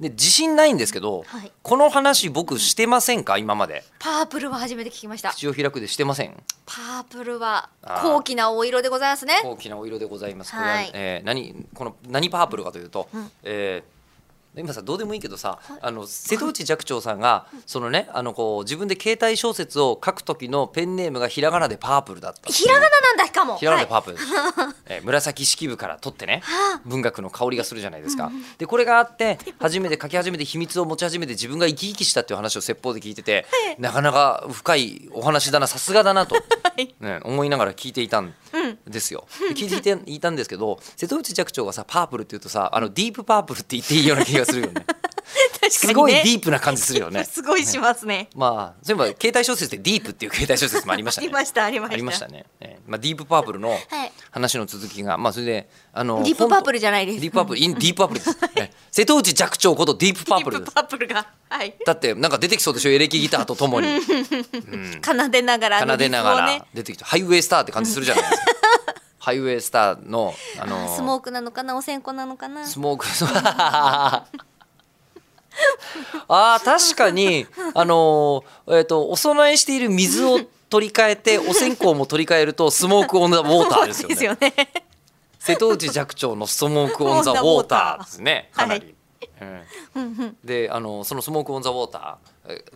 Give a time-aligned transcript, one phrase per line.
[0.00, 1.52] で自信ないんですけど、はい。
[1.62, 3.38] この話僕してませんか？
[3.38, 3.82] 今まで。
[3.98, 5.30] パープルは初めて聞きました。
[5.30, 6.36] 口を開くでしてません。
[6.66, 9.40] パープルは高貴なお色でございますね。
[9.44, 10.52] 大きなお色でございます。
[10.52, 10.90] これは、はい。
[10.92, 13.08] えー何この何パープルかというと、
[13.42, 13.95] えー
[14.56, 23.56] 今さどうでもいいけどさ、あの瀬戸内寂聴さんがそのねあのこう自分で携帯小説を書く時のペンネームがひらがなでパープルだったひらがななんだしかも。
[23.56, 24.16] ひらがなではいパープル。
[24.16, 24.28] です、
[24.86, 26.80] えー紫式部から取ってね はあ。
[26.84, 33.46] 文学の香りがするじゃないですか、でこれがあって初めて書き始めて秘密を持ち始めて自分が生き生きしたっていう話を説法で聞いてて、
[33.78, 36.36] なかなか深いお話だなさすがだなと、
[37.00, 38.34] ね、思いながら聞いていたん
[38.86, 44.72] ですよ、で聞いていたんですけど瀬戸内寂聴がさパープルって言うとさあのディープパープルって言っていいような気がするよね。
[45.62, 45.70] ね。
[45.70, 47.24] すごいディープな感じするよね。
[47.28, 48.28] すごいしますね。
[48.34, 51.26] まあそういえば携帯小説でディープっていう携帯小説もありましたね。
[51.26, 51.94] ありましたありました。
[51.94, 53.76] ありましたね、えーまあ、ディープパープルの
[54.30, 57.20] 話の続きが、まあそれであのディープパープルじゃないです。
[57.20, 60.74] ディープパープルインディープパープルです、 え瀬戸内寂聴ことディープパープルです。
[60.74, 61.74] ディープパープルがはい。
[61.84, 62.90] だってなんか出てきそうでしょ？
[62.90, 64.00] エレキギターとともに。
[65.04, 68.55] 奏でながらあの奏でながら出てきて、ハイウェイスターって感じするじゃないですか
[69.26, 71.76] ハイウェイスターの あのスモークなのかな？
[71.76, 72.64] お線香なのかな？
[72.64, 73.06] スモーク。
[76.28, 80.38] あー確かにあのーえっ、とお供えしている水を
[80.70, 84.54] 取り替えて お線香も取り替えるとスモークオンザウォーターですよね。
[84.56, 84.84] ね。
[85.40, 88.50] 瀬戸内寂聴のスモークオンザウォーターですね。
[88.54, 88.95] かなり、はい
[89.94, 90.36] うん。
[90.44, 92.18] であのそのスモークオンザウォータ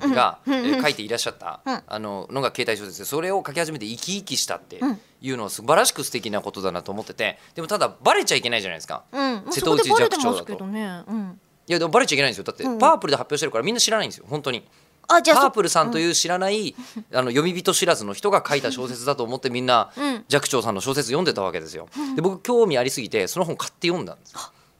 [0.00, 4.80] ーが、えー書いていらっしゃった、あののが携帯小説でそれを書き始めて生き生きしたって
[5.20, 9.44] いうのは素晴らしく素敵なことだなと思っててでもただバレちゃいけないじゃないですか、うん。
[9.50, 10.66] 瀬戸内寂聴だと。
[10.66, 11.40] ねうん。
[11.66, 12.44] いやでもバレちゃいけないんですよ。
[12.44, 14.24] だって、パープルで発表してるからみんな知らないんですよ。
[14.28, 14.66] 本当に。
[15.10, 16.74] あじゃあそパープルさんという知らない、
[17.12, 20.24] あの読み人知らずの人が書いた小説だと思って みんな、うん。
[20.28, 24.34] 寂聴さんの小説読んでたわけですよ、で僕興味ありすぎてその本買って読んだんです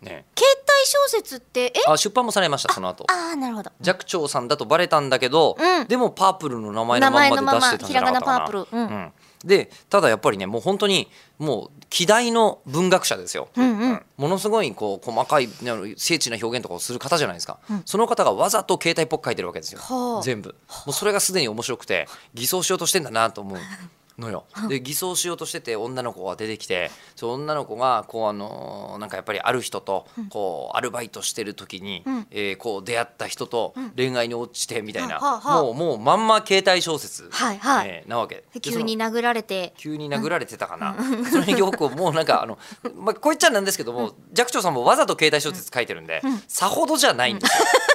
[0.00, 0.53] ね携帯
[0.84, 1.82] 小説ってえ？
[1.86, 3.04] あ出版もされましたその後。
[3.10, 3.70] ああなるほど。
[3.82, 9.12] 寂聴さんだとバレたんだけど、うんでもパープルの名前のまんまで出してたんじゃなかったかな。
[9.44, 14.02] でただやっぱりねもう本当にもう希代の文学者ですよ、うんうん。
[14.16, 20.22] ものすごいこう細かい精緻な表現とかをする方じゃないですか、その方がわざと携帯っぽく書いてるわけですよ、はあ。
[20.22, 20.54] 全部。
[20.86, 23.58] もうそれがすでに面白くて偽装しようとしてんだなと思う
[24.18, 24.44] のよ。
[24.68, 37.28] で偽装しようとしてて女の子が出てきてそう女の子がこうあのなんかやっぱりある人とこうアルバイトしてる時に、えーこう出会った人と恋愛に落ちてみたいな、もうもうまんま携帯小説、
[37.84, 38.44] えーなわけ。
[38.52, 39.74] で急に殴られて。
[39.76, 40.96] 急に殴られてたかな、
[41.30, 42.58] それによくもうなんかあの、
[42.94, 47.64] まあ、こう言っちゃなんですけども寂聴さんもわざと携帯小説書いてるんで、さほどじゃないんですよ、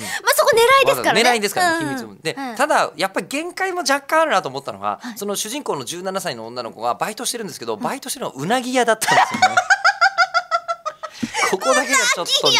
[0.00, 1.22] まあそこ狙いですからね。
[1.22, 1.88] 狙いですからね、うん。
[1.90, 2.14] 秘密も。
[2.22, 2.56] で、うん。
[2.56, 9.56] ただやっぱり限界も若干あるなと思ったのが、その主人公の17歳の女の子がバイトしてるんですけど、バイトしてるのはうなぎ屋だったんですよね。
[11.50, 12.56] ここだけがちょっとね